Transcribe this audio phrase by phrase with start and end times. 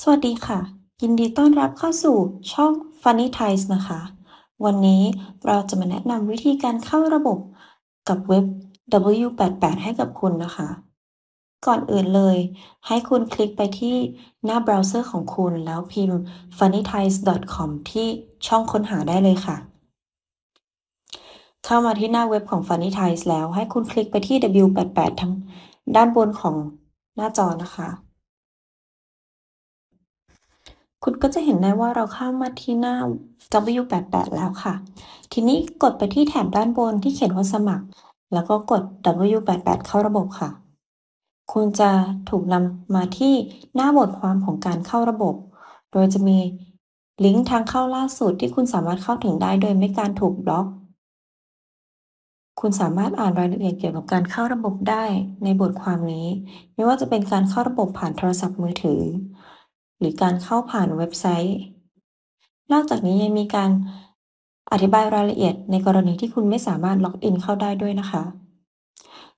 [0.00, 0.58] สวัสดีค่ะ
[1.02, 2.16] ยินดีต้อนรับเข้าสู่
[2.52, 4.00] ช่อง Funny Ties นะคะ
[4.64, 5.02] วันนี้
[5.46, 7.38] เราจะมาแนะนำวิธีการเข้าระบบ
[8.08, 8.44] กับเว็บ
[9.22, 10.68] W88 ให้กับคุณนะคะ
[11.66, 12.36] ก่อนอื่นเลย
[12.86, 13.96] ให้คุณคลิกไปที่
[14.44, 16.20] หน้าเบราว์เซอร์ของคุณแล้วพิมพ์
[16.58, 18.06] funnyties.com ที่
[18.46, 19.56] ช่องค้นหาได้เลยค่ะ
[21.64, 24.36] เข้ามาที่หน้าเว็บของ Funny Ties แล้วให้คุณคลิกไปที่
[24.66, 25.32] W88 ทั้ง
[25.96, 26.54] ด้านบนของ
[27.16, 27.88] หน้าจอนะคะ
[31.02, 32.96] คุณก็จะเห็นได้ว่าเราเข้ามาที่หน้า
[33.76, 34.74] W88 แล้วค่ะ
[35.32, 37.86] ทีนี้กดไปที่แถบด้านบนที่เขียนว่าสมัคร
[38.32, 38.82] แล้วก็กด
[39.32, 40.50] W88 เข้าระบบค่ะ
[41.52, 41.90] คุณจะ
[42.30, 43.34] ถูกนำมาที่
[43.74, 45.34] หน้าบทความของการเข้าระบบ
[45.92, 46.38] โดยจะมี
[47.24, 50.66] ลิงก์ทางเข้าล่าสุดที่คุณสามารถเข้าถึงได้โดยไม่การถูกบล็อก
[52.60, 55.04] คุณสามารถอ่านรายละเอียดเกี่ยวกับการเข้าระบบได้
[55.44, 56.26] ในบทความนี้
[56.74, 59.02] ไม่ว่าจะเป็นการเข้าระบบผ่านโทรศัพท์มือถือ
[60.02, 61.58] หรือการเข้าผ่านเว็บไซต์
[62.72, 63.70] นอกจากนี้ยังมีการ
[64.72, 68.22] อธิบายรายละเอียดในกรณีที่คุณไม่สามารถล็อกอินเข้าได้ด้วยนะคะ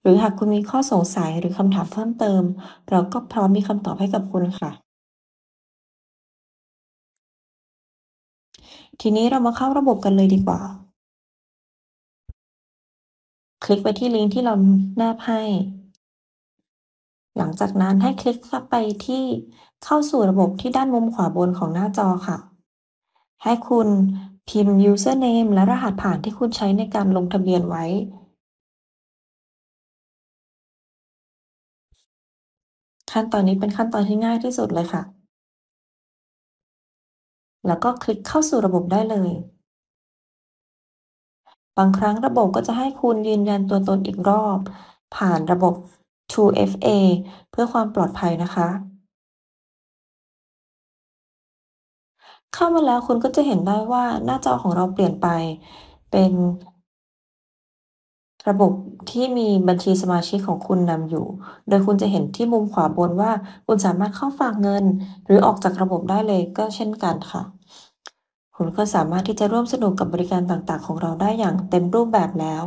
[0.00, 2.42] หรือหากคุณมีข้อสงสัยหรือคำถามเพิ่มเติม
[2.90, 4.70] เราก็พร้อมมีคำตอบให้กับคุณค่ะ
[9.00, 10.60] ทีนี้เรามาเข้าระบบกันเลยดีกว่า
[13.64, 14.54] คลิกไปที่ลิงก์ที่เรา
[14.96, 15.40] แนบให้
[17.36, 18.74] หลังจากนั้นให้คลิกเข้าไป
[19.06, 19.24] ที่
[19.84, 22.38] เข้าสู่ระบบที่ด้านมุมขวาบนของหน้าจอค่ะ
[23.42, 23.88] ให้คุณ
[24.48, 27.84] พิมพ์ username และรหัสผ่านที่คุณใช้ในการลงทะเบียนไว้
[33.10, 35.02] ขั้นตอนนี้เป็นขั้นตอนที่ง่ายที่สุดเลยค่ะ
[37.66, 39.30] แล้วก็คลิกเข้าสู่ระบบได้เลย
[41.78, 44.58] บางครั้งระบบก็จะให้คุณยืนยันตัวตนอีกรอบ
[45.16, 45.74] ผ่านระบบ
[46.32, 46.88] 2FA
[47.50, 48.68] เพื่อความปลอดภัยนะคะ
[52.54, 55.26] เข้ามาแล้วคุณก็จะเห็นได้ว่าหน้าจอของเราเปลี่ยนไป
[56.10, 56.32] เป็น
[58.48, 58.72] ระบบ
[59.10, 61.26] ที่มีบัญชีสมาชิกของคุณนำอยู่
[61.68, 63.32] โดยคุณจะเห็นที่มุมขวาบนว่า
[63.66, 64.84] คุณสามารถเข้าฝากเงิน
[65.26, 67.42] หรือออกจากระบบได้เลยก็เช่นกันค่ะ
[68.56, 72.64] คุณก็สามารถที่จะร่วมสนุกกับบริการต่างๆ ของเราได้อย่างเต็มรูปแบบแล้ว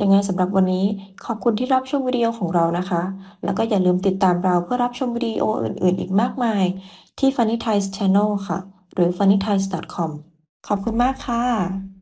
[0.00, 0.86] ยังไงสำหรับวันนี้
[1.24, 3.02] ขอบคุณที่รับชมวิดีโอของเรานะคะ
[3.44, 6.64] แล้วก็อย่าลืมติดตามเราเพื่อรับชมวิดีโออื่น ๆ อีกมากมาย
[7.18, 8.58] ที่ Funny Ties Channel ค่ะ
[8.94, 10.10] หรือ funnyties.com
[10.66, 11.95] ขอบคุณมากค่ะ